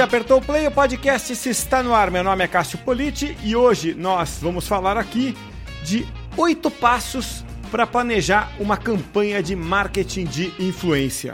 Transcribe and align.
você 0.00 0.04
apertou 0.04 0.38
o 0.38 0.42
play, 0.42 0.66
o 0.66 0.70
podcast 0.70 1.36
se 1.36 1.50
está 1.50 1.82
no 1.82 1.94
ar. 1.94 2.10
Meu 2.10 2.24
nome 2.24 2.42
é 2.42 2.48
Cássio 2.48 2.78
Politi 2.78 3.36
e 3.44 3.54
hoje 3.54 3.92
nós 3.92 4.38
vamos 4.40 4.66
falar 4.66 4.96
aqui 4.96 5.36
de 5.82 6.06
oito 6.38 6.70
passos 6.70 7.44
para 7.70 7.86
planejar 7.86 8.50
uma 8.58 8.78
campanha 8.78 9.42
de 9.42 9.54
marketing 9.54 10.24
de 10.24 10.54
influência. 10.58 11.32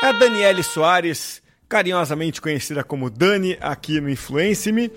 A 0.00 0.12
Daniele 0.12 0.62
Soares, 0.62 1.42
carinhosamente 1.68 2.40
conhecida 2.40 2.84
como 2.84 3.10
Dani 3.10 3.58
aqui 3.60 4.00
no 4.00 4.08
Influence-me, 4.08 4.88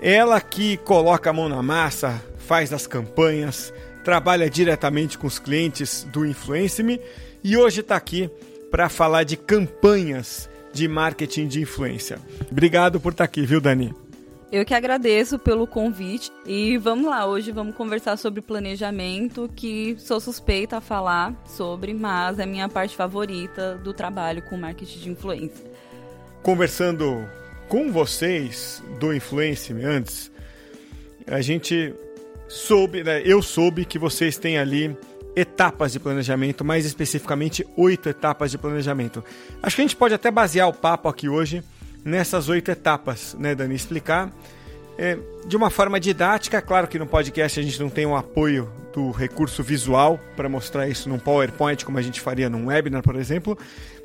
ela 0.00 0.40
que 0.40 0.76
coloca 0.76 1.30
a 1.30 1.32
mão 1.32 1.48
na 1.48 1.60
massa, 1.60 2.22
faz 2.46 2.72
as 2.72 2.86
campanhas, 2.86 3.74
trabalha 4.04 4.50
diretamente 4.50 5.16
com 5.16 5.26
os 5.26 5.38
clientes 5.38 6.04
do 6.10 6.26
Influence-me 6.26 7.00
e 7.42 7.56
hoje 7.56 7.80
está 7.80 7.96
aqui 7.96 8.30
para 8.70 8.88
falar 8.88 9.24
de 9.24 9.36
campanhas 9.36 10.48
de 10.72 10.88
marketing 10.88 11.46
de 11.46 11.60
influência. 11.60 12.18
Obrigado 12.50 12.98
por 12.98 13.12
estar 13.12 13.24
tá 13.24 13.26
aqui, 13.26 13.44
viu, 13.44 13.60
Dani? 13.60 13.94
Eu 14.50 14.66
que 14.66 14.74
agradeço 14.74 15.38
pelo 15.38 15.66
convite 15.66 16.30
e 16.46 16.76
vamos 16.76 17.08
lá, 17.08 17.26
hoje 17.26 17.50
vamos 17.50 17.74
conversar 17.74 18.18
sobre 18.18 18.42
planejamento, 18.42 19.50
que 19.56 19.96
sou 19.98 20.20
suspeita 20.20 20.76
a 20.76 20.80
falar 20.80 21.34
sobre, 21.46 21.94
mas 21.94 22.38
é 22.38 22.42
a 22.42 22.46
minha 22.46 22.68
parte 22.68 22.94
favorita 22.94 23.76
do 23.76 23.94
trabalho 23.94 24.42
com 24.42 24.58
marketing 24.58 24.98
de 24.98 25.10
influência. 25.10 25.64
Conversando 26.42 27.26
com 27.66 27.90
vocês 27.90 28.82
do 29.00 29.14
Influence 29.14 29.72
antes, 29.72 30.30
a 31.26 31.40
gente 31.40 31.94
soube, 32.52 33.02
né, 33.02 33.22
eu 33.24 33.40
soube 33.40 33.86
que 33.86 33.98
vocês 33.98 34.36
têm 34.36 34.58
ali 34.58 34.94
etapas 35.34 35.92
de 35.92 35.98
planejamento, 35.98 36.62
mais 36.62 36.84
especificamente 36.84 37.66
oito 37.78 38.10
etapas 38.10 38.50
de 38.50 38.58
planejamento. 38.58 39.24
Acho 39.62 39.76
que 39.76 39.82
a 39.82 39.84
gente 39.84 39.96
pode 39.96 40.12
até 40.12 40.30
basear 40.30 40.68
o 40.68 40.72
papo 40.72 41.08
aqui 41.08 41.30
hoje 41.30 41.64
nessas 42.04 42.50
oito 42.50 42.70
etapas, 42.70 43.34
né, 43.38 43.54
Dani? 43.54 43.74
Explicar 43.74 44.30
é, 44.98 45.16
de 45.46 45.56
uma 45.56 45.70
forma 45.70 45.98
didática. 45.98 46.60
Claro 46.60 46.86
que 46.86 46.98
no 46.98 47.06
podcast 47.06 47.58
a 47.58 47.62
gente 47.62 47.80
não 47.80 47.88
tem 47.88 48.04
o 48.04 48.14
apoio 48.14 48.70
do 48.92 49.10
recurso 49.10 49.62
visual 49.62 50.20
para 50.36 50.46
mostrar 50.46 50.86
isso 50.86 51.08
num 51.08 51.18
PowerPoint, 51.18 51.82
como 51.86 51.96
a 51.96 52.02
gente 52.02 52.20
faria 52.20 52.50
num 52.50 52.66
webinar, 52.66 53.02
por 53.02 53.16
exemplo, 53.16 53.56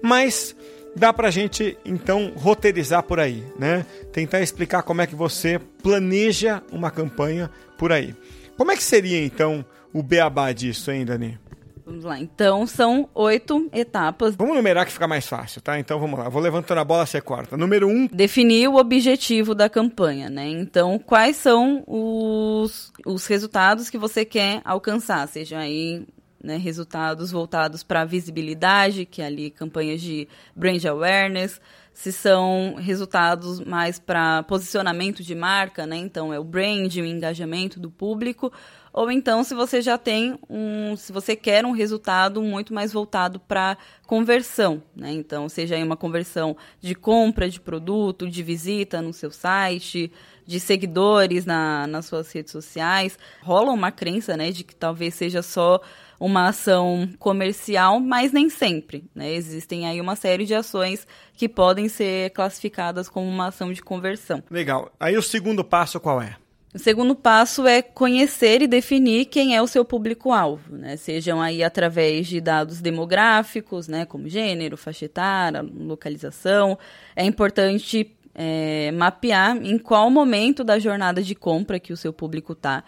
mas 0.01 0.55
dá 0.97 1.13
para 1.13 1.27
a 1.27 1.31
gente 1.31 1.77
então 1.85 2.33
roteirizar 2.35 3.03
por 3.03 3.19
aí, 3.19 3.43
né? 3.57 3.85
Tentar 4.11 4.41
explicar 4.41 4.83
como 4.83 5.01
é 5.01 5.07
que 5.07 5.15
você 5.15 5.59
planeja 5.81 6.61
uma 6.71 6.91
campanha 6.91 7.49
por 7.77 7.91
aí. 7.91 8.15
Como 8.57 8.71
é 8.71 8.75
que 8.75 8.83
seria 8.83 9.23
então 9.23 9.63
o 9.93 10.01
beabá 10.01 10.51
disso, 10.51 10.91
hein, 10.91 11.05
Dani? 11.05 11.39
Vamos 11.85 12.03
lá. 12.03 12.19
Então, 12.19 12.67
são 12.67 13.07
oito 13.15 13.69
etapas. 13.71 14.35
Vamos 14.35 14.57
numerar 14.57 14.85
que 14.85 14.91
fica 14.91 15.07
mais 15.07 15.25
fácil, 15.25 15.61
tá? 15.61 15.79
Então, 15.79 15.97
vamos 15.97 16.19
lá. 16.19 16.27
Vou 16.27 16.41
levantando 16.41 16.79
a 16.79 16.83
bola, 16.83 17.05
você 17.05 17.21
corta. 17.21 17.55
Número 17.55 17.87
um. 17.87 18.07
Definir 18.07 18.67
o 18.67 18.75
objetivo 18.75 19.55
da 19.55 19.69
campanha, 19.69 20.29
né? 20.29 20.49
Então, 20.49 20.99
quais 20.99 21.37
são 21.37 21.85
os, 21.87 22.91
os 23.05 23.25
resultados 23.25 23.89
que 23.89 23.97
você 23.97 24.25
quer 24.25 24.59
alcançar? 24.65 25.25
Seja 25.29 25.59
aí 25.59 26.05
né, 26.47 26.55
resultados 26.55 27.29
voltados 27.29 27.83
para 27.83 28.05
visibilidade, 28.05 29.05
que 29.05 29.21
é 29.21 29.25
ali 29.25 29.51
campanhas 29.51 29.99
de 29.99 30.29
brand 30.55 30.83
awareness, 30.85 31.59
se 31.91 32.09
são 32.13 32.75
resultados 32.77 33.59
mais 33.59 33.99
para 33.99 34.43
posicionamento 34.43 35.21
de 35.21 35.35
marca, 35.35 35.85
né? 35.85 35.97
Então 35.97 36.33
é 36.33 36.39
o 36.39 36.43
brand, 36.43 36.95
o 36.95 37.05
engajamento 37.05 37.81
do 37.81 37.91
público, 37.91 38.49
ou 38.93 39.11
então 39.11 39.43
se 39.43 39.53
você 39.53 39.81
já 39.81 39.97
tem 39.97 40.39
um, 40.49 40.95
se 40.95 41.11
você 41.11 41.35
quer 41.35 41.65
um 41.65 41.71
resultado 41.71 42.41
muito 42.41 42.73
mais 42.73 42.93
voltado 42.93 43.41
para 43.41 43.77
conversão, 44.05 44.81
né? 44.95 45.11
Então, 45.11 45.49
seja 45.49 45.75
aí 45.75 45.83
uma 45.83 45.97
conversão 45.97 46.55
de 46.79 46.95
compra 46.95 47.49
de 47.49 47.59
produto, 47.59 48.29
de 48.29 48.41
visita 48.41 49.01
no 49.01 49.11
seu 49.11 49.31
site, 49.31 50.09
de 50.45 50.61
seguidores 50.61 51.45
na, 51.45 51.85
nas 51.87 52.05
suas 52.05 52.31
redes 52.31 52.53
sociais. 52.53 53.19
Rola 53.43 53.73
uma 53.73 53.91
crença, 53.91 54.37
né, 54.37 54.49
de 54.49 54.63
que 54.63 54.73
talvez 54.73 55.13
seja 55.13 55.41
só 55.41 55.81
uma 56.19 56.47
ação 56.47 57.09
comercial, 57.19 57.99
mas 57.99 58.31
nem 58.31 58.49
sempre, 58.49 59.05
né? 59.13 59.31
Existem 59.33 59.87
aí 59.87 60.01
uma 60.01 60.15
série 60.15 60.45
de 60.45 60.55
ações 60.55 61.07
que 61.33 61.47
podem 61.47 61.87
ser 61.87 62.31
classificadas 62.31 63.07
como 63.07 63.27
uma 63.27 63.47
ação 63.47 63.71
de 63.71 63.81
conversão. 63.81 64.43
Legal. 64.49 64.91
Aí 64.99 65.17
o 65.17 65.21
segundo 65.21 65.63
passo 65.63 65.99
qual 65.99 66.21
é? 66.21 66.35
O 66.73 66.79
segundo 66.79 67.15
passo 67.15 67.65
é 67.65 67.81
conhecer 67.81 68.61
e 68.61 68.67
definir 68.67 69.25
quem 69.25 69.55
é 69.55 69.61
o 69.61 69.67
seu 69.67 69.85
público-alvo, 69.85 70.75
né? 70.75 70.97
Sejam 70.97 71.41
aí 71.41 71.63
através 71.63 72.27
de 72.27 72.41
dados 72.41 72.81
demográficos, 72.81 73.87
né? 73.87 74.05
Como 74.05 74.27
gênero, 74.27 74.77
faixa 74.77 75.05
etária, 75.05 75.61
localização. 75.61 76.77
É 77.15 77.23
importante 77.23 78.15
é, 78.35 78.91
mapear 78.91 79.57
em 79.57 79.79
qual 79.79 80.11
momento 80.11 80.63
da 80.63 80.77
jornada 80.77 81.23
de 81.23 81.33
compra 81.33 81.79
que 81.79 81.91
o 81.91 81.97
seu 81.97 82.13
público 82.13 82.53
está. 82.53 82.83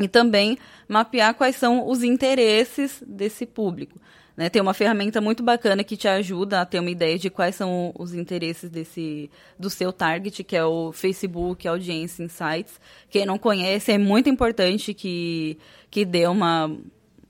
E 0.00 0.08
também 0.08 0.58
mapear 0.88 1.34
quais 1.34 1.56
são 1.56 1.88
os 1.88 2.02
interesses 2.02 3.02
desse 3.06 3.46
público. 3.46 4.00
Né, 4.36 4.50
tem 4.50 4.60
uma 4.60 4.74
ferramenta 4.74 5.20
muito 5.20 5.44
bacana 5.44 5.84
que 5.84 5.96
te 5.96 6.08
ajuda 6.08 6.60
a 6.60 6.66
ter 6.66 6.80
uma 6.80 6.90
ideia 6.90 7.16
de 7.16 7.30
quais 7.30 7.54
são 7.54 7.94
os 7.96 8.12
interesses 8.12 8.68
desse 8.68 9.30
do 9.56 9.70
seu 9.70 9.92
target, 9.92 10.42
que 10.42 10.56
é 10.56 10.64
o 10.64 10.90
Facebook 10.90 11.68
Audience 11.68 12.20
Insights. 12.20 12.80
Quem 13.08 13.24
não 13.24 13.38
conhece, 13.38 13.92
é 13.92 13.98
muito 13.98 14.28
importante 14.28 14.92
que, 14.92 15.56
que 15.88 16.04
dê 16.04 16.26
uma, 16.26 16.76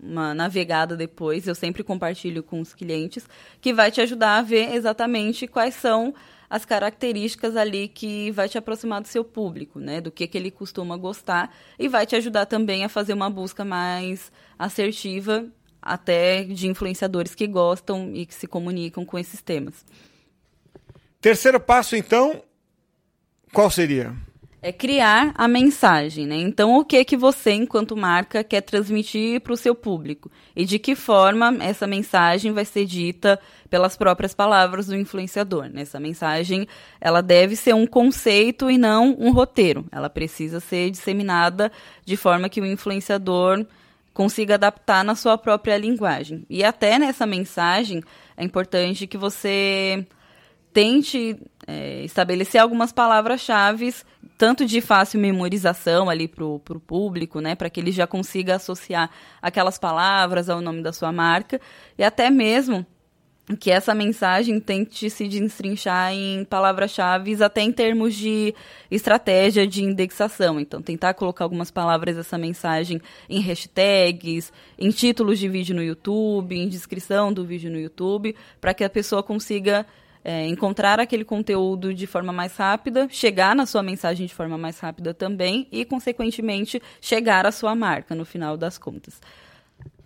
uma 0.00 0.32
navegada 0.32 0.96
depois. 0.96 1.46
Eu 1.46 1.54
sempre 1.54 1.84
compartilho 1.84 2.42
com 2.42 2.58
os 2.58 2.72
clientes, 2.72 3.28
que 3.60 3.74
vai 3.74 3.90
te 3.90 4.00
ajudar 4.00 4.38
a 4.38 4.42
ver 4.42 4.74
exatamente 4.74 5.46
quais 5.46 5.74
são 5.74 6.14
as 6.54 6.64
características 6.64 7.56
ali 7.56 7.88
que 7.88 8.30
vai 8.30 8.48
te 8.48 8.56
aproximar 8.56 9.00
do 9.00 9.08
seu 9.08 9.24
público, 9.24 9.80
né? 9.80 10.00
Do 10.00 10.12
que, 10.12 10.24
que 10.24 10.38
ele 10.38 10.52
costuma 10.52 10.96
gostar 10.96 11.52
e 11.76 11.88
vai 11.88 12.06
te 12.06 12.14
ajudar 12.14 12.46
também 12.46 12.84
a 12.84 12.88
fazer 12.88 13.12
uma 13.12 13.28
busca 13.28 13.64
mais 13.64 14.30
assertiva 14.56 15.46
até 15.82 16.44
de 16.44 16.68
influenciadores 16.68 17.34
que 17.34 17.48
gostam 17.48 18.12
e 18.14 18.24
que 18.24 18.32
se 18.32 18.46
comunicam 18.46 19.04
com 19.04 19.18
esses 19.18 19.42
temas. 19.42 19.84
Terceiro 21.20 21.58
passo, 21.58 21.96
então, 21.96 22.40
qual 23.52 23.68
seria? 23.68 24.14
É 24.66 24.72
criar 24.72 25.34
a 25.34 25.46
mensagem, 25.46 26.26
né? 26.26 26.36
Então, 26.36 26.78
o 26.78 26.86
que 26.86 27.04
que 27.04 27.18
você, 27.18 27.52
enquanto 27.52 27.94
marca, 27.94 28.42
quer 28.42 28.62
transmitir 28.62 29.42
para 29.42 29.52
o 29.52 29.58
seu 29.58 29.74
público? 29.74 30.30
E 30.56 30.64
de 30.64 30.78
que 30.78 30.94
forma 30.94 31.54
essa 31.60 31.86
mensagem 31.86 32.50
vai 32.50 32.64
ser 32.64 32.86
dita 32.86 33.38
pelas 33.68 33.94
próprias 33.94 34.32
palavras 34.32 34.86
do 34.86 34.96
influenciador? 34.96 35.64
Né? 35.64 35.82
Essa 35.82 36.00
mensagem, 36.00 36.66
ela 36.98 37.20
deve 37.20 37.56
ser 37.56 37.74
um 37.74 37.86
conceito 37.86 38.70
e 38.70 38.78
não 38.78 39.14
um 39.20 39.32
roteiro. 39.32 39.84
Ela 39.92 40.08
precisa 40.08 40.60
ser 40.60 40.90
disseminada 40.90 41.70
de 42.02 42.16
forma 42.16 42.48
que 42.48 42.62
o 42.62 42.64
influenciador 42.64 43.66
consiga 44.14 44.54
adaptar 44.54 45.04
na 45.04 45.14
sua 45.14 45.36
própria 45.36 45.76
linguagem. 45.76 46.46
E 46.48 46.64
até 46.64 46.98
nessa 46.98 47.26
mensagem 47.26 48.02
é 48.34 48.42
importante 48.42 49.06
que 49.06 49.18
você 49.18 50.06
tente 50.74 51.36
é, 51.66 52.02
estabelecer 52.02 52.60
algumas 52.60 52.92
palavras-chave, 52.92 53.94
tanto 54.36 54.66
de 54.66 54.80
fácil 54.80 55.20
memorização 55.20 56.10
ali 56.10 56.26
para 56.26 56.44
o 56.44 56.58
público, 56.58 57.40
né, 57.40 57.54
para 57.54 57.70
que 57.70 57.80
ele 57.80 57.92
já 57.92 58.06
consiga 58.06 58.56
associar 58.56 59.10
aquelas 59.40 59.78
palavras 59.78 60.48
ao 60.50 60.60
nome 60.60 60.82
da 60.82 60.92
sua 60.92 61.12
marca, 61.12 61.60
e 61.96 62.02
até 62.02 62.30
mesmo 62.30 62.84
que 63.60 63.70
essa 63.70 63.94
mensagem 63.94 64.58
tente 64.58 65.10
se 65.10 65.28
destrinchar 65.28 66.14
em 66.14 66.44
palavras-chave 66.46 67.42
até 67.42 67.60
em 67.60 67.70
termos 67.70 68.14
de 68.14 68.54
estratégia 68.90 69.66
de 69.66 69.84
indexação. 69.84 70.58
Então, 70.58 70.80
tentar 70.80 71.12
colocar 71.12 71.44
algumas 71.44 71.70
palavras 71.70 72.16
dessa 72.16 72.38
mensagem 72.38 73.02
em 73.28 73.40
hashtags, 73.40 74.50
em 74.78 74.88
títulos 74.88 75.38
de 75.38 75.46
vídeo 75.46 75.76
no 75.76 75.82
YouTube, 75.82 76.56
em 76.56 76.66
descrição 76.66 77.30
do 77.32 77.44
vídeo 77.44 77.70
no 77.70 77.78
YouTube, 77.78 78.34
para 78.62 78.72
que 78.72 78.82
a 78.82 78.88
pessoa 78.88 79.22
consiga 79.22 79.84
é, 80.24 80.46
encontrar 80.46 80.98
aquele 80.98 81.24
conteúdo 81.24 81.92
de 81.92 82.06
forma 82.06 82.32
mais 82.32 82.56
rápida, 82.56 83.06
chegar 83.10 83.54
na 83.54 83.66
sua 83.66 83.82
mensagem 83.82 84.26
de 84.26 84.34
forma 84.34 84.56
mais 84.56 84.80
rápida 84.80 85.12
também 85.12 85.68
e, 85.70 85.84
consequentemente, 85.84 86.80
chegar 87.00 87.46
à 87.46 87.52
sua 87.52 87.74
marca 87.74 88.14
no 88.14 88.24
final 88.24 88.56
das 88.56 88.78
contas. 88.78 89.20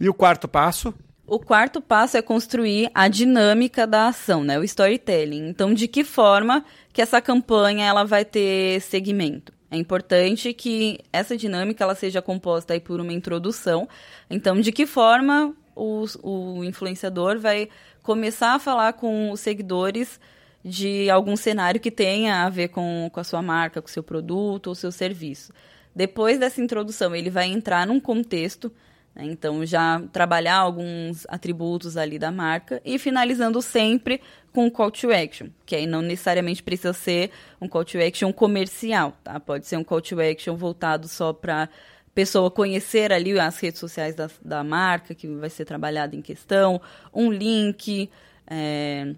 E 0.00 0.08
o 0.08 0.14
quarto 0.14 0.48
passo? 0.48 0.92
O 1.24 1.38
quarto 1.38 1.80
passo 1.80 2.16
é 2.16 2.22
construir 2.22 2.90
a 2.94 3.06
dinâmica 3.06 3.86
da 3.86 4.08
ação, 4.08 4.42
né? 4.42 4.58
O 4.58 4.64
storytelling. 4.64 5.46
Então, 5.48 5.72
de 5.72 5.86
que 5.86 6.02
forma 6.02 6.64
que 6.92 7.00
essa 7.00 7.20
campanha 7.20 7.86
ela 7.86 8.02
vai 8.02 8.24
ter 8.24 8.80
segmento? 8.80 9.52
É 9.70 9.76
importante 9.76 10.54
que 10.54 10.98
essa 11.12 11.36
dinâmica 11.36 11.84
ela 11.84 11.94
seja 11.94 12.22
composta 12.22 12.72
aí 12.72 12.80
por 12.80 13.00
uma 13.00 13.12
introdução. 13.12 13.86
Então, 14.30 14.58
de 14.58 14.72
que 14.72 14.86
forma 14.86 15.54
o, 15.76 16.06
o 16.22 16.64
influenciador 16.64 17.38
vai 17.38 17.68
começar 18.08 18.54
a 18.54 18.58
falar 18.58 18.94
com 18.94 19.30
os 19.30 19.38
seguidores 19.38 20.18
de 20.64 21.10
algum 21.10 21.36
cenário 21.36 21.78
que 21.78 21.90
tenha 21.90 22.46
a 22.46 22.48
ver 22.48 22.68
com, 22.68 23.10
com 23.12 23.20
a 23.20 23.24
sua 23.24 23.42
marca, 23.42 23.82
com 23.82 23.86
o 23.86 23.90
seu 23.90 24.02
produto 24.02 24.68
ou 24.68 24.74
seu 24.74 24.90
serviço. 24.90 25.52
Depois 25.94 26.38
dessa 26.38 26.58
introdução, 26.58 27.14
ele 27.14 27.28
vai 27.28 27.44
entrar 27.48 27.86
num 27.86 28.00
contexto 28.00 28.72
Né? 29.18 29.24
Então, 29.26 29.66
já 29.66 30.00
trabalhar 30.12 30.56
alguns 30.56 31.26
atributos 31.28 31.96
ali 31.96 32.18
da 32.18 32.30
marca 32.30 32.80
e 32.84 32.98
finalizando 32.98 33.60
sempre 33.60 34.20
com 34.52 34.66
um 34.66 34.70
call 34.70 34.90
to 34.90 35.10
action, 35.10 35.48
que 35.66 35.74
aí 35.74 35.86
não 35.86 36.00
necessariamente 36.00 36.62
precisa 36.62 36.92
ser 36.92 37.30
um 37.60 37.68
call 37.68 37.84
to 37.84 37.98
action 37.98 38.32
comercial, 38.32 39.12
tá? 39.22 39.38
Pode 39.40 39.66
ser 39.66 39.76
um 39.76 39.84
call 39.84 40.00
to 40.00 40.20
action 40.20 40.56
voltado 40.56 41.08
só 41.08 41.32
para 41.32 41.68
pessoa 42.18 42.50
conhecer 42.50 43.12
ali 43.12 43.38
as 43.38 43.60
redes 43.60 43.78
sociais 43.78 44.16
da, 44.16 44.28
da 44.44 44.64
marca 44.64 45.14
que 45.14 45.28
vai 45.28 45.48
ser 45.48 45.64
trabalhada 45.64 46.16
em 46.16 46.20
questão, 46.20 46.80
um 47.14 47.30
link, 47.30 48.10
é, 48.44 49.14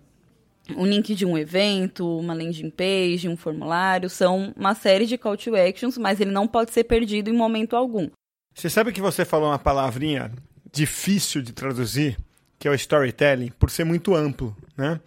um 0.77 0.85
link 0.85 1.15
de 1.15 1.25
um 1.25 1.39
evento, 1.39 2.19
uma 2.19 2.35
landing 2.35 2.69
page, 2.69 3.27
um 3.27 3.39
formulário, 3.39 4.11
são 4.11 4.53
uma 4.55 4.75
série 4.75 5.07
de 5.07 5.17
call 5.17 5.35
to 5.35 5.57
actions, 5.57 5.97
mas 5.97 6.21
ele 6.21 6.31
não 6.31 6.47
pode 6.47 6.73
ser 6.73 6.85
perdido 6.85 7.31
em 7.31 7.33
momento 7.33 7.75
algum. 7.75 8.11
Você 8.55 8.69
sabe 8.69 8.93
que 8.93 9.01
você 9.01 9.25
falou 9.25 9.49
uma 9.49 9.59
palavrinha 9.59 10.31
difícil 10.71 11.41
de 11.41 11.55
traduzir, 11.55 12.19
que 12.59 12.69
é 12.69 12.71
o 12.71 12.75
storytelling, 12.75 13.51
por 13.59 13.71
ser 13.71 13.85
muito 13.85 14.15
amplo, 14.15 14.55
né? 14.77 15.01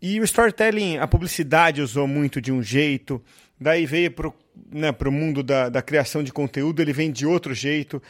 E 0.00 0.18
o 0.20 0.24
storytelling, 0.24 0.96
a 0.96 1.06
publicidade 1.06 1.82
usou 1.82 2.08
muito 2.08 2.40
de 2.40 2.50
um 2.50 2.62
jeito, 2.62 3.22
daí 3.60 3.84
veio 3.84 4.10
para 4.10 4.28
o 4.28 4.34
né, 4.72 4.94
mundo 5.10 5.42
da, 5.42 5.68
da 5.68 5.82
criação 5.82 6.22
de 6.22 6.32
conteúdo, 6.32 6.80
ele 6.80 6.92
vem 6.92 7.10
de 7.10 7.26
outro 7.26 7.54
jeito. 7.54 8.02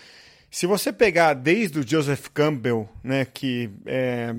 Se 0.51 0.67
você 0.67 0.93
pegar 0.93 1.35
desde 1.35 1.81
o 1.81 1.87
Joseph 1.87 2.29
Campbell, 2.33 2.89
né, 3.03 3.25
que 3.25 3.71
é, 3.85 4.35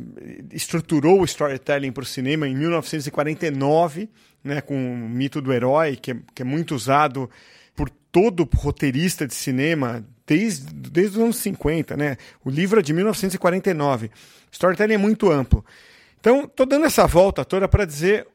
estruturou 0.52 1.22
o 1.22 1.26
storytelling 1.26 1.92
para 1.92 2.04
o 2.04 2.06
cinema 2.06 2.48
em 2.48 2.56
1949, 2.56 4.10
né, 4.44 4.62
com 4.62 4.76
o 4.76 5.10
mito 5.10 5.42
do 5.42 5.54
herói, 5.54 5.96
que 5.96 6.12
é, 6.12 6.18
que 6.34 6.42
é 6.42 6.46
muito 6.46 6.74
usado 6.74 7.30
por 7.76 7.90
todo 8.12 8.50
roteirista 8.56 9.28
de 9.28 9.36
cinema 9.36 10.04
desde, 10.26 10.74
desde 10.74 11.18
os 11.18 11.24
anos 11.24 11.38
50, 11.38 11.96
né? 11.96 12.18
O 12.44 12.50
livro 12.50 12.80
é 12.80 12.84
de 12.84 12.94
1949. 12.94 14.10
Storytelling 14.52 14.96
é 14.96 14.98
muito 14.98 15.32
amplo. 15.32 15.64
Então, 16.20 16.46
estou 16.46 16.66
dando 16.66 16.86
essa 16.86 17.06
volta 17.06 17.46
toda 17.46 17.68
para 17.68 17.86
dizer 17.86 18.28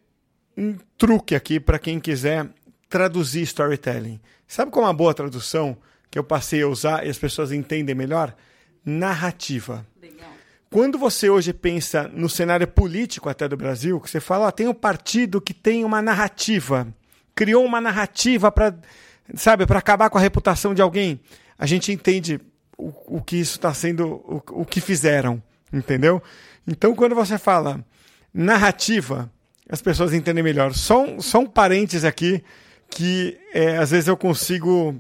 um 0.56 0.76
truque 0.96 1.34
aqui 1.34 1.58
para 1.58 1.78
quem 1.78 1.98
quiser 1.98 2.48
traduzir 2.92 3.42
storytelling. 3.42 4.20
Sabe 4.46 4.70
qual 4.70 4.84
é 4.84 4.88
uma 4.88 4.94
boa 4.94 5.14
tradução 5.14 5.76
que 6.10 6.18
eu 6.18 6.22
passei 6.22 6.62
a 6.62 6.68
usar 6.68 7.06
e 7.06 7.10
as 7.10 7.18
pessoas 7.18 7.50
entendem 7.50 7.94
melhor? 7.94 8.34
Narrativa. 8.84 9.86
Legal. 10.00 10.30
Quando 10.70 10.98
você 10.98 11.30
hoje 11.30 11.52
pensa 11.52 12.06
no 12.12 12.28
cenário 12.28 12.68
político 12.68 13.28
até 13.28 13.48
do 13.48 13.56
Brasil, 13.56 13.98
que 13.98 14.10
você 14.10 14.20
fala, 14.20 14.46
ó, 14.46 14.50
tem 14.50 14.68
um 14.68 14.74
partido 14.74 15.40
que 15.40 15.54
tem 15.54 15.84
uma 15.84 16.02
narrativa, 16.02 16.86
criou 17.34 17.64
uma 17.64 17.80
narrativa 17.80 18.52
para, 18.52 18.76
sabe, 19.34 19.66
para 19.66 19.78
acabar 19.78 20.10
com 20.10 20.18
a 20.18 20.20
reputação 20.20 20.74
de 20.74 20.82
alguém 20.82 21.18
a 21.62 21.66
gente 21.66 21.92
entende 21.92 22.40
o, 22.76 23.18
o 23.18 23.22
que 23.22 23.36
isso 23.36 23.56
está 23.56 23.72
sendo, 23.72 24.04
o, 24.04 24.42
o 24.50 24.64
que 24.64 24.80
fizeram, 24.80 25.40
entendeu? 25.72 26.20
Então, 26.66 26.92
quando 26.92 27.14
você 27.14 27.38
fala 27.38 27.84
narrativa, 28.34 29.30
as 29.68 29.80
pessoas 29.80 30.12
entendem 30.12 30.42
melhor. 30.42 30.74
Só 30.74 31.04
um, 31.04 31.20
só 31.20 31.38
um 31.38 31.46
parênteses 31.46 32.04
aqui, 32.04 32.42
que 32.94 33.38
é, 33.54 33.78
às 33.78 33.90
vezes 33.90 34.06
eu 34.06 34.16
consigo 34.16 34.94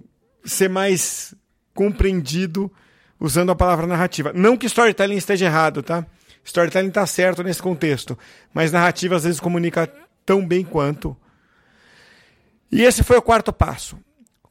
ser 0.44 0.68
mais 0.68 1.34
compreendido 1.74 2.72
usando 3.20 3.52
a 3.52 3.54
palavra 3.54 3.86
narrativa. 3.86 4.32
Não 4.34 4.56
que 4.56 4.66
storytelling 4.66 5.16
esteja 5.16 5.44
errado, 5.44 5.82
tá? 5.82 6.06
Storytelling 6.42 6.88
está 6.88 7.06
certo 7.06 7.42
nesse 7.42 7.62
contexto, 7.62 8.18
mas 8.52 8.72
narrativa 8.72 9.14
às 9.14 9.24
vezes 9.24 9.38
comunica 9.38 9.86
tão 10.24 10.46
bem 10.46 10.64
quanto. 10.64 11.16
E 12.70 12.82
esse 12.82 13.04
foi 13.04 13.18
o 13.18 13.22
quarto 13.22 13.52
passo. 13.52 13.98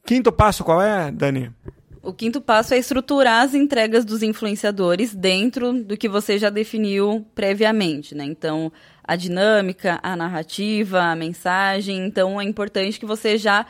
Quinto 0.06 0.30
passo 0.30 0.62
qual 0.62 0.80
é, 0.80 1.10
Dani? 1.10 1.52
O 2.00 2.12
quinto 2.12 2.40
passo 2.40 2.74
é 2.74 2.78
estruturar 2.78 3.42
as 3.42 3.54
entregas 3.54 4.04
dos 4.04 4.22
influenciadores 4.22 5.14
dentro 5.14 5.72
do 5.84 5.96
que 5.96 6.08
você 6.08 6.38
já 6.38 6.48
definiu 6.48 7.26
previamente, 7.34 8.14
né? 8.14 8.24
Então, 8.24 8.72
a 9.04 9.16
dinâmica, 9.16 9.98
a 10.02 10.16
narrativa, 10.16 11.00
a 11.00 11.16
mensagem. 11.16 12.06
Então, 12.06 12.40
é 12.40 12.44
importante 12.44 13.00
que 13.00 13.06
você 13.06 13.36
já 13.36 13.66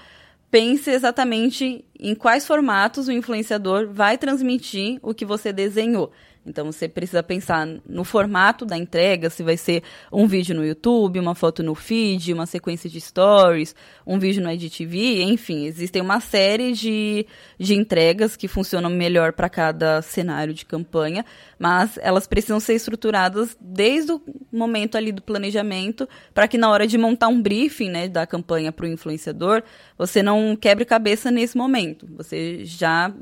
pense 0.50 0.90
exatamente 0.90 1.84
em 1.98 2.14
quais 2.14 2.46
formatos 2.46 3.08
o 3.08 3.12
influenciador 3.12 3.88
vai 3.90 4.18
transmitir 4.18 4.98
o 5.02 5.14
que 5.14 5.24
você 5.24 5.52
desenhou. 5.52 6.12
Então 6.44 6.66
você 6.66 6.88
precisa 6.88 7.22
pensar 7.22 7.66
no 7.88 8.02
formato 8.02 8.64
da 8.64 8.76
entrega, 8.76 9.30
se 9.30 9.42
vai 9.42 9.56
ser 9.56 9.82
um 10.12 10.26
vídeo 10.26 10.54
no 10.56 10.66
YouTube, 10.66 11.20
uma 11.20 11.34
foto 11.34 11.62
no 11.62 11.74
feed, 11.74 12.32
uma 12.32 12.46
sequência 12.46 12.90
de 12.90 13.00
stories, 13.00 13.74
um 14.04 14.18
vídeo 14.18 14.42
no 14.42 14.50
IGTV, 14.50 15.22
enfim, 15.22 15.66
existem 15.66 16.02
uma 16.02 16.20
série 16.20 16.72
de, 16.72 17.26
de 17.58 17.74
entregas 17.74 18.34
que 18.34 18.48
funcionam 18.48 18.90
melhor 18.90 19.32
para 19.32 19.48
cada 19.48 20.02
cenário 20.02 20.52
de 20.52 20.66
campanha, 20.66 21.24
mas 21.58 21.96
elas 22.02 22.26
precisam 22.26 22.58
ser 22.58 22.74
estruturadas 22.74 23.56
desde 23.60 24.12
o 24.12 24.20
momento 24.50 24.96
ali 24.96 25.12
do 25.12 25.22
planejamento, 25.22 26.08
para 26.34 26.48
que 26.48 26.58
na 26.58 26.68
hora 26.70 26.88
de 26.88 26.98
montar 26.98 27.28
um 27.28 27.40
briefing 27.40 27.90
né, 27.90 28.08
da 28.08 28.26
campanha 28.26 28.72
para 28.72 28.84
o 28.84 28.88
influenciador, 28.88 29.62
você 29.96 30.22
não 30.22 30.56
quebre 30.56 30.84
cabeça 30.84 31.30
nesse 31.30 31.56
momento. 31.56 32.08
Você 32.16 32.64
já 32.64 33.12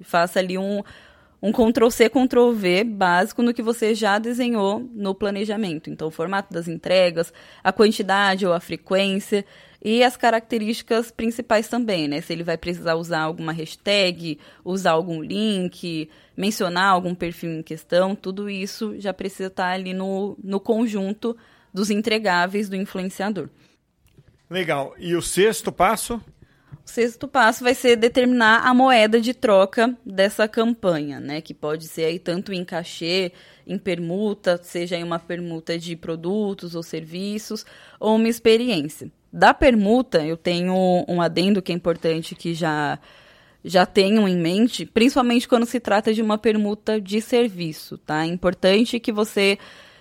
faça 0.00 0.38
ali 0.38 0.56
um, 0.56 0.82
um 1.40 1.52
Ctrl-C, 1.52 2.08
Ctrl-V 2.08 2.84
básico 2.84 3.42
no 3.42 3.54
que 3.54 3.62
você 3.62 3.94
já 3.94 4.18
desenhou 4.18 4.80
no 4.92 5.14
planejamento. 5.14 5.88
Então, 5.88 6.08
o 6.08 6.10
formato 6.10 6.52
das 6.52 6.66
entregas, 6.66 7.32
a 7.62 7.72
quantidade 7.72 8.46
ou 8.46 8.52
a 8.52 8.60
frequência 8.60 9.44
e 9.82 10.02
as 10.02 10.16
características 10.16 11.12
principais 11.12 11.68
também, 11.68 12.08
né? 12.08 12.20
Se 12.20 12.32
ele 12.32 12.42
vai 12.42 12.58
precisar 12.58 12.96
usar 12.96 13.20
alguma 13.20 13.52
hashtag, 13.52 14.38
usar 14.64 14.92
algum 14.92 15.22
link, 15.22 16.10
mencionar 16.36 16.90
algum 16.92 17.14
perfil 17.14 17.50
em 17.50 17.62
questão, 17.62 18.16
tudo 18.16 18.50
isso 18.50 18.94
já 18.98 19.14
precisa 19.14 19.46
estar 19.46 19.68
ali 19.68 19.94
no, 19.94 20.36
no 20.42 20.58
conjunto 20.58 21.36
dos 21.72 21.90
entregáveis 21.90 22.68
do 22.68 22.74
influenciador. 22.74 23.48
Legal. 24.50 24.94
E 24.98 25.14
o 25.14 25.22
sexto 25.22 25.70
passo? 25.70 26.20
Sexto 26.88 27.28
passo 27.28 27.62
vai 27.62 27.74
ser 27.74 27.96
determinar 27.96 28.66
a 28.66 28.72
moeda 28.72 29.20
de 29.20 29.34
troca 29.34 29.94
dessa 30.06 30.48
campanha, 30.48 31.20
né? 31.20 31.42
Que 31.42 31.52
pode 31.52 31.86
ser 31.86 32.04
aí 32.04 32.18
tanto 32.18 32.50
em 32.50 32.64
cachê, 32.64 33.30
em 33.66 33.76
permuta, 33.76 34.58
seja 34.62 34.96
em 34.96 35.04
uma 35.04 35.18
permuta 35.18 35.78
de 35.78 35.94
produtos 35.94 36.74
ou 36.74 36.82
serviços, 36.82 37.66
ou 38.00 38.16
uma 38.16 38.26
experiência. 38.26 39.12
Da 39.30 39.52
permuta, 39.52 40.24
eu 40.24 40.34
tenho 40.34 41.04
um 41.06 41.20
adendo 41.20 41.60
que 41.60 41.72
é 41.72 41.74
importante 41.74 42.34
que 42.34 42.54
já 42.54 42.98
já 43.62 43.84
tenham 43.84 44.26
em 44.26 44.38
mente, 44.38 44.86
principalmente 44.86 45.46
quando 45.46 45.66
se 45.66 45.78
trata 45.78 46.14
de 46.14 46.22
uma 46.22 46.38
permuta 46.38 46.98
de 46.98 47.20
serviço, 47.20 47.98
tá? 47.98 48.24
É 48.24 48.28
importante 48.28 48.98
que 48.98 49.12
você 49.12 49.58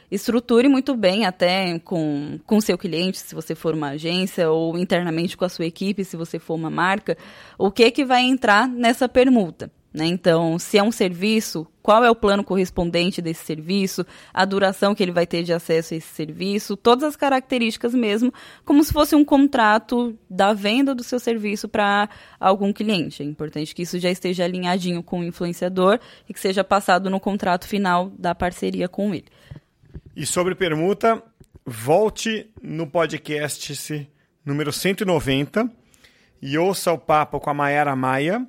estruture 0.09 0.67
muito 0.67 0.95
bem 0.95 1.25
até 1.25 1.79
com 1.79 2.39
o 2.49 2.61
seu 2.61 2.77
cliente, 2.77 3.19
se 3.19 3.35
você 3.35 3.53
for 3.55 3.73
uma 3.73 3.89
agência, 3.89 4.49
ou 4.49 4.77
internamente 4.77 5.35
com 5.35 5.45
a 5.45 5.49
sua 5.49 5.65
equipe, 5.65 6.03
se 6.03 6.17
você 6.17 6.39
for 6.39 6.55
uma 6.55 6.69
marca, 6.69 7.17
o 7.57 7.71
que 7.71 7.91
que 7.91 8.05
vai 8.05 8.21
entrar 8.21 8.67
nessa 8.67 9.09
permuta. 9.09 9.71
Né? 9.93 10.05
Então, 10.05 10.59
se 10.59 10.77
é 10.77 10.83
um 10.83 10.91
serviço, 10.91 11.65
qual 11.81 12.03
é 12.03 12.11
o 12.11 12.15
plano 12.15 12.43
correspondente 12.43 13.19
desse 13.19 13.45
serviço, 13.45 14.05
a 14.31 14.45
duração 14.45 14.93
que 14.93 15.01
ele 15.01 15.11
vai 15.11 15.25
ter 15.25 15.41
de 15.41 15.51
acesso 15.51 15.93
a 15.93 15.97
esse 15.97 16.07
serviço, 16.09 16.77
todas 16.77 17.03
as 17.03 17.15
características 17.15 17.95
mesmo, 17.95 18.31
como 18.63 18.83
se 18.83 18.93
fosse 18.93 19.15
um 19.15 19.25
contrato 19.25 20.15
da 20.29 20.53
venda 20.53 20.93
do 20.93 21.03
seu 21.03 21.19
serviço 21.19 21.67
para 21.67 22.09
algum 22.39 22.71
cliente. 22.71 23.23
É 23.23 23.25
importante 23.25 23.73
que 23.73 23.81
isso 23.81 23.97
já 23.97 24.11
esteja 24.11 24.43
alinhadinho 24.43 25.01
com 25.01 25.21
o 25.21 25.23
influenciador 25.23 25.99
e 26.29 26.33
que 26.33 26.39
seja 26.39 26.63
passado 26.63 27.09
no 27.09 27.19
contrato 27.19 27.67
final 27.67 28.11
da 28.19 28.35
parceria 28.35 28.87
com 28.87 29.15
ele. 29.15 29.25
E 30.17 30.25
sobre 30.25 30.55
permuta, 30.55 31.21
volte 31.63 32.51
no 32.59 32.87
podcast 32.87 34.11
número 34.43 34.73
190 34.73 35.71
e 36.41 36.57
ouça 36.57 36.91
o 36.91 36.97
papo 36.97 37.39
com 37.39 37.51
a 37.51 37.53
Mayara 37.53 37.95
Maia, 37.95 38.43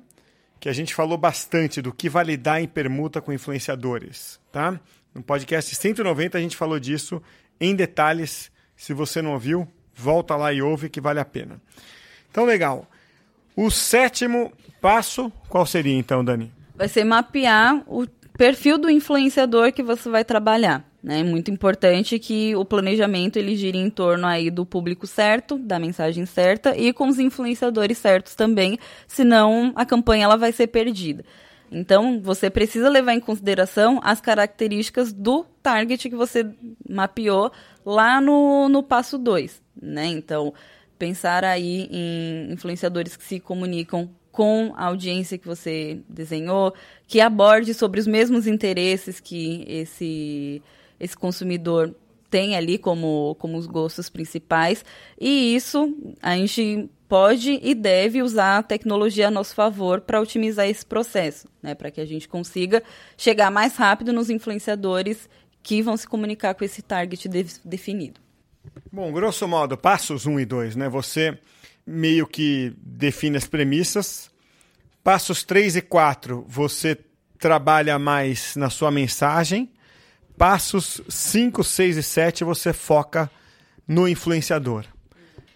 que 0.59 0.67
a 0.67 0.73
gente 0.73 0.95
falou 0.95 1.15
bastante 1.15 1.79
do 1.79 1.93
que 1.93 2.09
validar 2.09 2.59
em 2.59 2.67
permuta 2.67 3.21
com 3.21 3.31
influenciadores, 3.31 4.39
tá? 4.51 4.79
No 5.13 5.21
podcast 5.21 5.75
190 5.75 6.39
a 6.39 6.41
gente 6.41 6.57
falou 6.57 6.79
disso 6.79 7.21
em 7.61 7.75
detalhes. 7.75 8.51
Se 8.75 8.91
você 8.91 9.21
não 9.21 9.33
ouviu, 9.33 9.67
volta 9.93 10.35
lá 10.35 10.51
e 10.51 10.63
ouve 10.63 10.89
que 10.89 10.99
vale 10.99 11.19
a 11.19 11.25
pena. 11.25 11.61
Então, 12.31 12.45
legal. 12.45 12.89
O 13.55 13.69
sétimo 13.69 14.51
passo, 14.81 15.31
qual 15.47 15.67
seria 15.67 15.93
então, 15.93 16.25
Dani? 16.25 16.51
Vai 16.73 16.87
ser 16.87 17.03
mapear 17.03 17.83
o 17.85 18.07
perfil 18.39 18.77
do 18.77 18.89
influenciador 18.89 19.73
que 19.73 19.83
você 19.83 20.09
vai 20.09 20.23
trabalhar. 20.23 20.89
É 21.05 21.21
muito 21.23 21.51
importante 21.51 22.17
que 22.17 22.55
o 22.55 22.63
planejamento 22.63 23.35
ele 23.35 23.53
gire 23.53 23.77
em 23.77 23.89
torno 23.89 24.25
aí 24.25 24.49
do 24.49 24.65
público 24.65 25.05
certo, 25.05 25.57
da 25.57 25.77
mensagem 25.77 26.25
certa 26.25 26.73
e 26.73 26.93
com 26.93 27.09
os 27.09 27.19
influenciadores 27.19 27.97
certos 27.97 28.35
também, 28.35 28.79
senão 29.05 29.73
a 29.75 29.85
campanha 29.85 30.23
ela 30.23 30.37
vai 30.37 30.53
ser 30.53 30.67
perdida. 30.67 31.25
Então, 31.69 32.21
você 32.21 32.49
precisa 32.49 32.87
levar 32.87 33.13
em 33.13 33.19
consideração 33.19 33.99
as 34.01 34.21
características 34.21 35.11
do 35.11 35.45
target 35.61 36.09
que 36.09 36.15
você 36.15 36.49
mapeou 36.89 37.51
lá 37.85 38.21
no, 38.21 38.69
no 38.69 38.81
passo 38.81 39.17
2, 39.17 39.61
né? 39.81 40.07
Então, 40.07 40.53
pensar 40.97 41.43
aí 41.43 41.89
em 41.91 42.53
influenciadores 42.53 43.17
que 43.17 43.23
se 43.23 43.37
comunicam 43.41 44.09
com 44.31 44.73
a 44.75 44.85
audiência 44.85 45.37
que 45.37 45.47
você 45.47 45.99
desenhou, 46.07 46.73
que 47.07 47.19
aborde 47.19 47.73
sobre 47.73 47.99
os 47.99 48.07
mesmos 48.07 48.47
interesses 48.47 49.19
que 49.19 49.65
esse, 49.67 50.61
esse 50.99 51.17
consumidor 51.17 51.95
tem 52.29 52.55
ali 52.55 52.77
como, 52.77 53.35
como 53.39 53.57
os 53.57 53.65
gostos 53.65 54.09
principais. 54.09 54.85
E 55.19 55.55
isso 55.55 55.93
a 56.21 56.35
gente 56.35 56.89
pode 57.07 57.59
e 57.63 57.73
deve 57.73 58.21
usar 58.21 58.59
a 58.59 58.63
tecnologia 58.63 59.27
a 59.27 59.31
nosso 59.31 59.55
favor 59.55 60.01
para 60.01 60.21
otimizar 60.21 60.67
esse 60.67 60.85
processo, 60.85 61.47
né? 61.61 61.73
Para 61.73 61.89
que 61.89 61.99
a 61.99 62.05
gente 62.05 62.29
consiga 62.29 62.83
chegar 63.17 63.49
mais 63.49 63.75
rápido 63.75 64.13
nos 64.13 64.29
influenciadores 64.29 65.27
que 65.63 65.81
vão 65.81 65.97
se 65.97 66.07
comunicar 66.07 66.53
com 66.53 66.63
esse 66.63 66.81
target 66.81 67.27
de, 67.27 67.45
definido. 67.65 68.21
Bom, 68.91 69.11
grosso 69.11 69.47
modo, 69.47 69.75
passos 69.75 70.25
1 70.25 70.31
um 70.31 70.39
e 70.39 70.45
2, 70.45 70.75
né? 70.75 70.87
Você 70.87 71.37
meio 71.89 72.27
que 72.27 72.73
define 72.77 73.37
as 73.37 73.47
premissas. 73.47 74.29
Passos 75.03 75.43
3 75.43 75.77
e 75.77 75.81
4, 75.81 76.45
você 76.47 76.97
trabalha 77.39 77.97
mais 77.97 78.55
na 78.55 78.69
sua 78.69 78.91
mensagem. 78.91 79.71
Passos 80.37 81.01
5, 81.09 81.63
6 81.63 81.97
e 81.97 82.03
7, 82.03 82.43
você 82.43 82.71
foca 82.71 83.29
no 83.87 84.07
influenciador. 84.07 84.85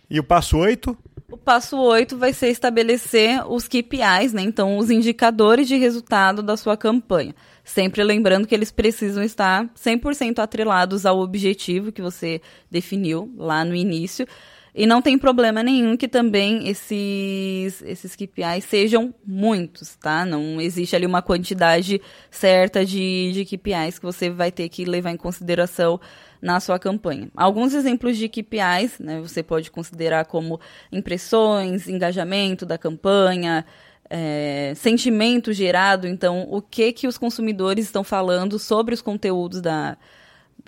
E 0.09 0.19
o 0.19 0.23
passo 0.23 0.57
8? 0.57 0.97
O 1.31 1.37
passo 1.37 1.77
8 1.77 2.17
vai 2.17 2.33
ser 2.33 2.49
estabelecer 2.49 3.43
os 3.47 3.67
KPIs, 3.67 4.33
né? 4.33 4.41
Então, 4.41 4.77
os 4.77 4.91
indicadores 4.91 5.67
de 5.67 5.77
resultado 5.77 6.43
da 6.43 6.57
sua 6.57 6.75
campanha. 6.75 7.33
Sempre 7.63 8.03
lembrando 8.03 8.47
que 8.47 8.53
eles 8.53 8.71
precisam 8.71 9.23
estar 9.23 9.67
100% 9.75 10.39
atrelados 10.39 11.05
ao 11.05 11.19
objetivo 11.19 11.91
que 11.91 12.01
você 12.01 12.41
definiu 12.69 13.33
lá 13.37 13.63
no 13.63 13.75
início. 13.75 14.27
E 14.75 14.87
não 14.87 15.03
tem 15.03 15.19
problema 15.19 15.61
nenhum 15.61 15.95
que 15.95 16.07
também 16.07 16.67
esses, 16.67 17.81
esses 17.83 18.15
KPIs 18.15 18.63
sejam 18.65 19.13
muitos, 19.23 19.95
tá? 19.97 20.25
Não 20.25 20.59
existe 20.59 20.95
ali 20.95 21.05
uma 21.05 21.21
quantidade 21.21 22.01
certa 22.31 22.83
de, 22.83 23.31
de 23.33 23.45
KPIs 23.45 23.99
que 23.99 24.05
você 24.05 24.31
vai 24.31 24.51
ter 24.51 24.67
que 24.69 24.83
levar 24.83 25.11
em 25.11 25.17
consideração 25.17 25.99
na 26.41 26.59
sua 26.59 26.79
campanha. 26.79 27.29
Alguns 27.35 27.75
exemplos 27.75 28.17
de 28.17 28.27
KPIs, 28.27 28.97
né, 28.99 29.21
você 29.21 29.43
pode 29.43 29.69
considerar 29.69 30.25
como 30.25 30.59
impressões, 30.91 31.87
engajamento 31.87 32.65
da 32.65 32.77
campanha, 32.77 33.63
é, 34.09 34.73
sentimento 34.75 35.53
gerado, 35.53 36.07
então 36.07 36.47
o 36.49 36.61
que 36.61 36.91
que 36.91 37.07
os 37.07 37.17
consumidores 37.17 37.85
estão 37.85 38.03
falando 38.03 38.57
sobre 38.57 38.93
os 38.93 39.01
conteúdos 39.01 39.61
da, 39.61 39.97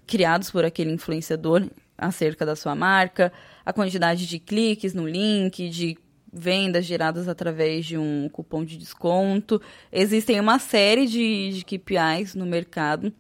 criados 0.07 0.51
por 0.51 0.63
aquele 0.63 0.91
influenciador 0.91 1.67
acerca 1.97 2.45
da 2.45 2.55
sua 2.55 2.75
marca, 2.75 3.33
a 3.65 3.73
quantidade 3.73 4.27
de 4.27 4.39
cliques 4.39 4.93
no 4.93 5.07
link, 5.07 5.69
de 5.69 5.97
vendas 6.31 6.85
geradas 6.85 7.27
através 7.27 7.85
de 7.85 7.97
um 7.97 8.29
cupom 8.29 8.63
de 8.63 8.77
desconto. 8.77 9.61
Existem 9.91 10.39
uma 10.39 10.59
série 10.59 11.07
de, 11.07 11.51
de 11.53 11.65
KPIs 11.65 12.35
no 12.35 12.45
mercado. 12.45 13.11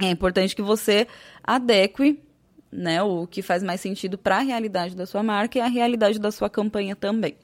É 0.00 0.08
importante 0.08 0.54
que 0.54 0.62
você 0.62 1.06
adeque 1.42 2.20
né, 2.70 3.02
o 3.02 3.26
que 3.26 3.42
faz 3.42 3.62
mais 3.62 3.80
sentido 3.80 4.18
para 4.18 4.38
a 4.38 4.40
realidade 4.40 4.96
da 4.96 5.06
sua 5.06 5.22
marca 5.22 5.58
e 5.58 5.60
a 5.60 5.66
realidade 5.66 6.18
da 6.18 6.32
sua 6.32 6.48
campanha 6.48 6.96
também. 6.96 7.36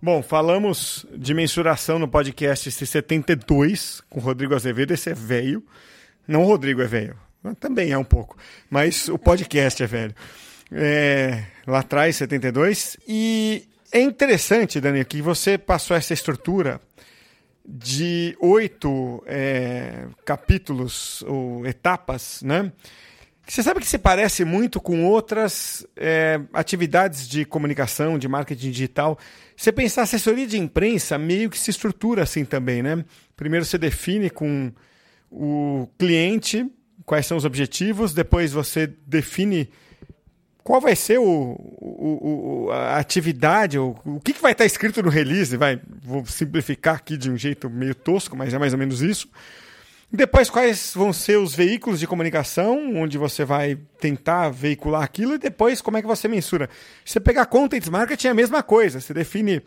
Bom, 0.00 0.20
falamos 0.20 1.06
de 1.16 1.32
mensuração 1.32 1.98
no 1.98 2.08
podcast 2.08 2.68
C72 2.68 4.02
com 4.10 4.18
Rodrigo 4.18 4.54
Azevedo. 4.54 4.92
Esse 4.92 5.10
é 5.10 5.14
velho. 5.14 5.64
Não 6.26 6.42
o 6.42 6.46
Rodrigo 6.46 6.82
é 6.82 6.86
velho. 6.86 7.16
Também 7.60 7.92
é 7.92 7.98
um 7.98 8.04
pouco. 8.04 8.36
Mas 8.68 9.08
o 9.08 9.16
podcast 9.16 9.80
é 9.80 9.86
velho. 9.86 10.14
É, 10.74 11.44
lá 11.66 11.80
atrás, 11.80 12.16
72. 12.16 12.96
E 13.06 13.68
é 13.92 14.00
interessante, 14.00 14.80
Dani, 14.80 15.04
que 15.04 15.20
você 15.20 15.58
passou 15.58 15.96
essa 15.96 16.14
estrutura 16.14 16.80
de 17.64 18.36
oito 18.40 19.22
é, 19.26 20.06
capítulos 20.24 21.22
ou 21.22 21.66
etapas, 21.66 22.42
né? 22.42 22.72
Você 23.46 23.62
sabe 23.62 23.80
que 23.80 23.86
se 23.86 23.98
parece 23.98 24.44
muito 24.44 24.80
com 24.80 25.04
outras 25.04 25.86
é, 25.96 26.40
atividades 26.52 27.28
de 27.28 27.44
comunicação, 27.44 28.18
de 28.18 28.28
marketing 28.28 28.70
digital. 28.70 29.18
Você 29.56 29.72
pensar 29.72 30.02
assessoria 30.02 30.46
de 30.46 30.56
imprensa, 30.56 31.18
meio 31.18 31.50
que 31.50 31.58
se 31.58 31.70
estrutura 31.70 32.22
assim 32.22 32.44
também, 32.44 32.82
né? 32.82 33.04
Primeiro 33.36 33.64
você 33.64 33.76
define 33.76 34.30
com 34.30 34.72
o 35.30 35.88
cliente 35.98 36.66
quais 37.04 37.26
são 37.26 37.36
os 37.36 37.44
objetivos, 37.44 38.14
depois 38.14 38.52
você 38.52 38.86
define 38.86 39.68
qual 40.64 40.80
vai 40.80 40.94
ser 40.94 41.18
o, 41.18 41.24
o, 41.24 42.66
o 42.66 42.70
a 42.70 42.98
atividade, 42.98 43.78
o, 43.78 43.96
o 44.04 44.20
que, 44.20 44.32
que 44.32 44.42
vai 44.42 44.52
estar 44.52 44.64
escrito 44.64 45.02
no 45.02 45.08
release, 45.08 45.56
vai, 45.56 45.80
vou 46.02 46.24
simplificar 46.24 46.96
aqui 46.96 47.16
de 47.16 47.30
um 47.30 47.36
jeito 47.36 47.68
meio 47.68 47.94
tosco, 47.94 48.36
mas 48.36 48.54
é 48.54 48.58
mais 48.58 48.72
ou 48.72 48.78
menos 48.78 49.02
isso. 49.02 49.28
Depois, 50.14 50.50
quais 50.50 50.92
vão 50.94 51.10
ser 51.10 51.38
os 51.38 51.54
veículos 51.54 51.98
de 51.98 52.06
comunicação 52.06 52.96
onde 52.96 53.16
você 53.16 53.46
vai 53.46 53.78
tentar 53.98 54.50
veicular 54.50 55.02
aquilo 55.02 55.34
e 55.34 55.38
depois 55.38 55.80
como 55.80 55.96
é 55.96 56.02
que 56.02 56.06
você 56.06 56.28
mensura. 56.28 56.68
Se 57.02 57.14
você 57.14 57.20
pegar 57.20 57.46
content 57.46 57.86
marketing 57.88 58.26
é 58.26 58.30
a 58.30 58.34
mesma 58.34 58.62
coisa. 58.62 59.00
Você 59.00 59.14
define 59.14 59.62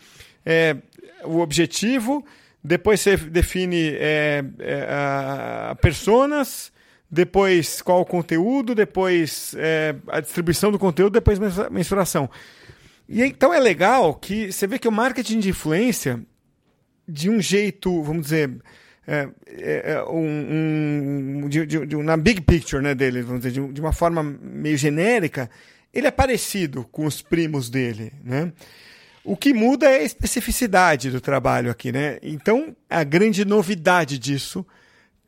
é, 0.45 0.77
o 1.23 1.39
objetivo, 1.39 2.23
depois 2.63 3.01
você 3.01 3.17
define 3.17 3.95
é, 3.95 4.45
é, 4.59 4.87
a 4.91 5.75
personas, 5.81 6.71
depois 7.09 7.81
qual 7.81 8.01
o 8.01 8.05
conteúdo, 8.05 8.73
depois 8.73 9.55
é, 9.57 9.95
a 10.07 10.19
distribuição 10.19 10.71
do 10.71 10.79
conteúdo, 10.79 11.13
depois 11.13 11.39
mensuração. 11.69 12.29
E 13.07 13.21
então 13.21 13.53
é 13.53 13.59
legal 13.59 14.15
que 14.15 14.51
você 14.51 14.65
vê 14.65 14.79
que 14.79 14.87
o 14.87 14.91
marketing 14.91 15.39
de 15.39 15.49
influência, 15.49 16.19
de 17.07 17.29
um 17.29 17.39
jeito, 17.39 18.01
vamos 18.01 18.23
dizer 18.23 18.51
é, 19.07 19.29
é, 19.47 19.91
é, 19.91 20.03
um, 20.03 21.43
um 21.43 21.49
de, 21.49 21.65
de, 21.65 21.85
de, 21.85 21.95
na 21.97 22.17
big 22.17 22.41
picture 22.41 22.81
né, 22.81 22.95
dele, 22.95 23.21
vamos 23.21 23.43
dizer, 23.43 23.51
de, 23.51 23.73
de, 23.73 23.79
uma 23.79 23.93
forma 23.93 24.23
meio 24.23 24.77
genérica, 24.77 25.49
ele 25.93 26.07
é 26.07 26.11
parecido 26.11 26.83
com 26.91 27.05
os 27.05 27.21
primos 27.21 27.69
dele, 27.69 28.11
né? 28.23 28.51
O 29.23 29.35
que 29.35 29.53
muda 29.53 29.89
é 29.89 30.01
a 30.01 30.03
especificidade 30.03 31.09
do 31.09 31.19
trabalho 31.19 31.71
aqui, 31.71 31.91
né? 31.91 32.19
Então, 32.21 32.75
a 32.87 33.03
grande 33.03 33.43
novidade 33.43 34.19
disso 34.19 34.65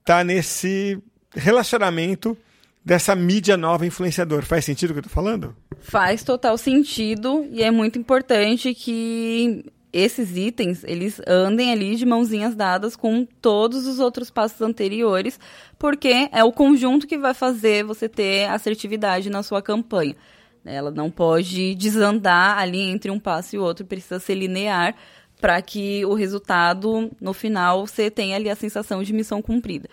está 0.01 0.23
nesse 0.23 1.01
relacionamento 1.33 2.37
dessa 2.83 3.15
mídia 3.15 3.57
nova 3.57 3.85
influenciador. 3.85 4.43
Faz 4.43 4.63
sentido 4.63 4.91
o 4.91 4.93
que 4.93 4.99
eu 4.99 5.07
estou 5.07 5.13
falando? 5.13 5.55
Faz 5.79 6.23
total 6.23 6.57
sentido 6.57 7.45
e 7.51 7.61
é 7.61 7.69
muito 7.69 7.99
importante 7.99 8.73
que 8.73 9.65
esses 9.91 10.37
itens, 10.37 10.83
eles 10.83 11.19
andem 11.27 11.71
ali 11.71 11.95
de 11.95 12.05
mãozinhas 12.05 12.55
dadas 12.55 12.95
com 12.95 13.25
todos 13.41 13.87
os 13.87 13.99
outros 13.99 14.29
passos 14.29 14.61
anteriores, 14.61 15.39
porque 15.77 16.29
é 16.31 16.43
o 16.43 16.51
conjunto 16.51 17.07
que 17.07 17.17
vai 17.17 17.33
fazer 17.33 17.83
você 17.83 18.07
ter 18.07 18.45
assertividade 18.49 19.29
na 19.29 19.43
sua 19.43 19.61
campanha. 19.61 20.15
Ela 20.63 20.91
não 20.91 21.09
pode 21.09 21.73
desandar 21.75 22.57
ali 22.57 22.81
entre 22.81 23.09
um 23.09 23.19
passo 23.19 23.55
e 23.55 23.59
outro, 23.59 23.85
precisa 23.85 24.19
ser 24.19 24.35
linear 24.35 24.95
para 25.39 25.61
que 25.61 26.05
o 26.05 26.13
resultado, 26.13 27.11
no 27.21 27.33
final, 27.33 27.85
você 27.85 28.09
tenha 28.09 28.35
ali 28.35 28.49
a 28.49 28.55
sensação 28.55 29.03
de 29.03 29.13
missão 29.13 29.41
cumprida. 29.41 29.89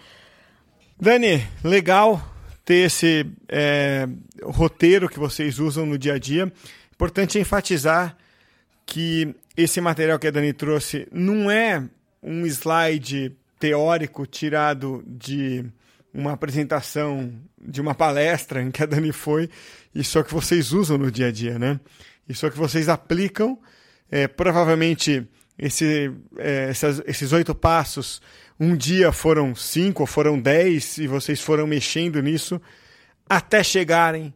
Dani, 1.01 1.45
legal 1.63 2.23
ter 2.65 2.87
esse 2.87 3.27
é, 3.49 4.09
roteiro 4.43 5.09
que 5.09 5.19
vocês 5.19 5.59
usam 5.59 5.85
no 5.85 5.99
dia 5.99 6.15
a 6.15 6.19
dia. 6.19 6.51
Importante 6.93 7.39
enfatizar 7.39 8.17
que 8.87 9.35
esse 9.57 9.81
material 9.81 10.19
que 10.19 10.27
a 10.27 10.31
Dani 10.31 10.53
trouxe 10.53 11.07
não 11.13 11.51
é 11.51 11.83
um 12.23 12.47
slide 12.47 13.37
teórico 13.59 14.27
tirado 14.27 15.03
de 15.07 15.65
uma 16.13 16.33
apresentação 16.33 17.33
de 17.61 17.81
uma 17.81 17.95
palestra 17.95 18.63
em 18.63 18.71
que 18.71 18.83
a 18.83 18.87
Dani 18.87 19.11
foi, 19.11 19.51
isso 19.95 20.17
é 20.17 20.21
o 20.21 20.25
que 20.25 20.33
vocês 20.33 20.73
usam 20.73 20.97
no 20.97 21.11
dia 21.11 21.29
a 21.29 21.33
dia, 21.33 21.59
né? 21.59 21.81
Isso 22.29 22.47
é 22.47 22.49
o 22.49 22.53
que 22.53 22.59
vocês 22.59 22.89
aplicam. 22.89 23.59
É, 24.11 24.29
provavelmente 24.29 25.27
esse, 25.59 26.13
é, 26.39 26.69
essas, 26.71 27.03
esses 27.07 27.33
oito 27.33 27.55
passos, 27.55 28.21
um 28.59 28.77
dia 28.77 29.13
foram 29.13 29.55
cinco 29.55 30.03
ou 30.03 30.07
foram 30.07 30.39
dez, 30.39 30.99
e 30.99 31.07
vocês 31.07 31.41
foram 31.41 31.67
mexendo 31.67 32.21
nisso 32.23 32.61
até 33.29 33.63
chegarem 33.63 34.33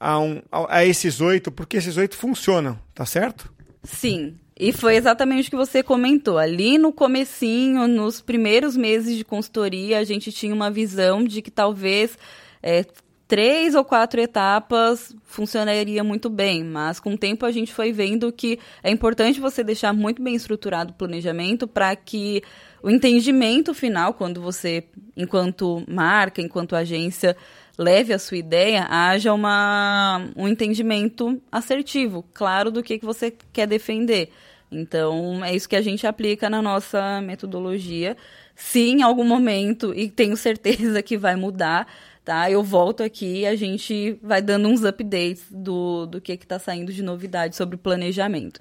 a, 0.00 0.18
um, 0.18 0.42
a, 0.50 0.78
a 0.78 0.84
esses 0.84 1.20
oito, 1.20 1.52
porque 1.52 1.76
esses 1.76 1.96
oito 1.96 2.16
funcionam, 2.16 2.78
tá 2.94 3.06
certo? 3.06 3.52
Sim, 3.84 4.36
e 4.58 4.72
foi 4.72 4.96
exatamente 4.96 5.48
o 5.48 5.50
que 5.50 5.56
você 5.56 5.82
comentou. 5.82 6.38
Ali 6.38 6.78
no 6.78 6.92
comecinho, 6.92 7.86
nos 7.88 8.20
primeiros 8.20 8.76
meses 8.76 9.16
de 9.16 9.24
consultoria, 9.24 9.98
a 9.98 10.04
gente 10.04 10.30
tinha 10.30 10.54
uma 10.54 10.70
visão 10.70 11.24
de 11.24 11.42
que 11.42 11.50
talvez 11.50 12.16
é, 12.62 12.84
três 13.32 13.74
ou 13.74 13.82
quatro 13.82 14.20
etapas 14.20 15.16
funcionaria 15.24 16.04
muito 16.04 16.28
bem, 16.28 16.62
mas 16.62 17.00
com 17.00 17.14
o 17.14 17.16
tempo 17.16 17.46
a 17.46 17.50
gente 17.50 17.72
foi 17.72 17.90
vendo 17.90 18.30
que 18.30 18.58
é 18.82 18.90
importante 18.90 19.40
você 19.40 19.64
deixar 19.64 19.94
muito 19.94 20.20
bem 20.20 20.34
estruturado 20.34 20.90
o 20.90 20.94
planejamento 20.94 21.66
para 21.66 21.96
que 21.96 22.42
o 22.82 22.90
entendimento 22.90 23.72
final, 23.72 24.12
quando 24.12 24.42
você, 24.42 24.84
enquanto 25.16 25.82
marca, 25.88 26.42
enquanto 26.42 26.76
agência, 26.76 27.34
leve 27.78 28.12
a 28.12 28.18
sua 28.18 28.36
ideia, 28.36 28.86
haja 28.90 29.32
uma, 29.32 30.28
um 30.36 30.46
entendimento 30.46 31.40
assertivo, 31.50 32.22
claro 32.34 32.70
do 32.70 32.82
que, 32.82 32.98
que 32.98 33.06
você 33.06 33.32
quer 33.50 33.66
defender. 33.66 34.28
Então, 34.70 35.42
é 35.42 35.54
isso 35.54 35.68
que 35.68 35.76
a 35.76 35.82
gente 35.82 36.06
aplica 36.06 36.50
na 36.50 36.60
nossa 36.60 37.22
metodologia. 37.22 38.14
Se 38.54 38.90
em 38.90 39.02
algum 39.02 39.24
momento, 39.24 39.94
e 39.94 40.10
tenho 40.10 40.36
certeza 40.36 41.02
que 41.02 41.16
vai 41.16 41.34
mudar, 41.34 41.86
tá? 42.24 42.50
Eu 42.50 42.62
volto 42.62 43.02
aqui 43.02 43.40
e 43.40 43.46
a 43.46 43.56
gente 43.56 44.18
vai 44.22 44.40
dando 44.40 44.68
uns 44.68 44.84
updates 44.84 45.44
do, 45.50 46.06
do 46.06 46.20
que 46.20 46.32
está 46.32 46.58
saindo 46.58 46.92
de 46.92 47.02
novidade 47.02 47.56
sobre 47.56 47.76
planejamento. 47.76 48.60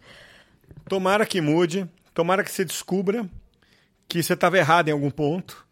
Tomara 0.88 1.26
que 1.26 1.40
mude, 1.42 1.88
tomara 2.14 2.44
que 2.44 2.52
você 2.52 2.66
descubra 2.66 3.30
que 4.08 4.22
você 4.22 4.34
estava 4.34 4.58
errado 4.58 4.90
em 4.90 4.92
algum 4.92 5.10
ponto, 5.10 5.66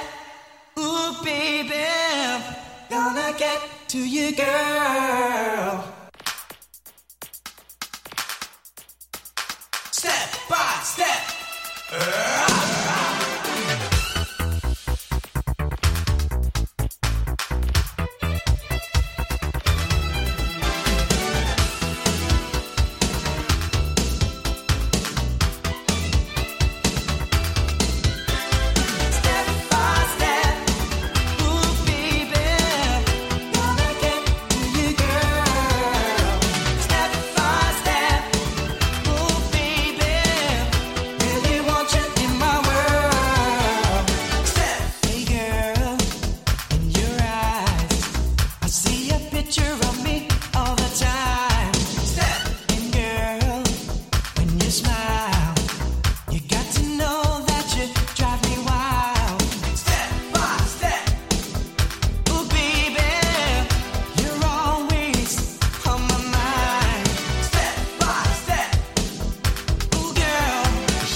ooh 0.79 1.13
baby, 1.23 1.85
gonna 2.89 3.33
get 3.37 3.59
to 3.87 3.97
you 3.97 4.35
girl. 4.35 5.83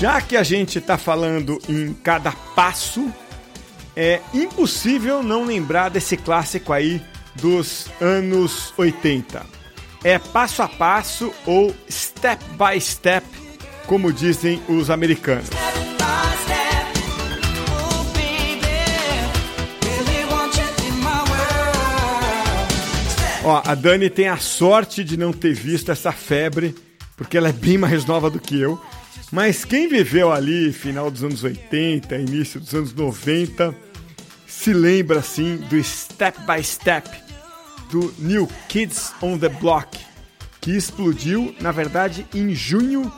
Já 0.06 0.22
que 0.22 0.38
a 0.38 0.44
gente 0.44 0.78
está 0.78 1.00
falando 1.00 1.60
em 1.68 1.92
cada 1.92 2.32
passo, 2.32 3.12
é 3.96 4.22
impossível 4.36 5.24
não 5.24 5.46
lembrar 5.46 5.90
desse 5.90 6.16
clássico 6.16 6.72
aí 6.72 7.02
dos 7.34 7.88
anos 8.00 8.72
80. 8.78 9.44
É 10.04 10.20
passo 10.20 10.62
a 10.62 10.68
passo 10.68 11.34
ou 11.44 11.76
step 11.90 12.40
by 12.52 12.80
step, 12.80 13.26
como 13.88 14.14
dizem 14.14 14.62
os 14.70 14.92
americanos. 14.92 15.50
Ó, 23.44 23.64
a 23.66 23.74
Dani 23.74 24.12
tem 24.12 24.28
a 24.28 24.38
sorte 24.38 25.04
de 25.04 25.18
não 25.18 25.34
ter 25.34 25.56
visto 25.56 25.92
essa 25.92 26.12
febre, 26.12 26.76
porque 27.18 27.36
ela 27.36 27.50
é 27.50 27.54
bem 27.54 27.80
mais 27.80 28.06
nova 28.06 28.30
do 28.30 28.40
que 28.40 28.62
eu. 28.62 28.80
Mas 29.32 29.66
quem 29.66 29.88
viveu 29.88 30.32
ali, 30.32 30.72
final 30.72 31.10
dos 31.10 31.24
anos 31.24 31.44
80, 31.44 32.16
início 32.18 32.60
dos 32.60 32.74
anos 32.74 32.94
90, 32.94 33.76
se 34.48 34.74
lembra 34.74 35.20
assim 35.20 35.58
do 35.58 35.84
Step 35.84 36.40
by 36.42 36.64
Step 36.64 37.10
do 37.90 38.14
New 38.18 38.50
Kids 38.68 39.14
on 39.22 39.38
the 39.38 39.50
Block, 39.50 39.98
que 40.62 40.72
explodiu, 40.72 41.56
na 41.60 41.72
verdade, 41.72 42.26
em 42.34 42.54
junho 42.54 43.12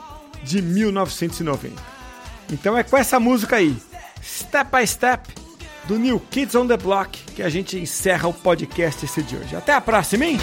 de 0.43 0.61
1990. 0.61 1.81
Então 2.51 2.77
é 2.77 2.83
com 2.83 2.97
essa 2.97 3.19
música 3.19 3.57
aí, 3.57 3.75
Step 4.23 4.69
by 4.75 4.85
Step, 4.85 5.33
do 5.85 5.97
New 5.97 6.19
Kids 6.31 6.55
on 6.55 6.67
the 6.67 6.77
Block, 6.77 7.17
que 7.33 7.41
a 7.41 7.49
gente 7.49 7.77
encerra 7.77 8.27
o 8.27 8.33
podcast 8.33 9.05
esse 9.05 9.23
de 9.23 9.35
hoje. 9.35 9.55
Até 9.55 9.73
a 9.73 9.81
próxima, 9.81 10.25
hein? 10.25 10.37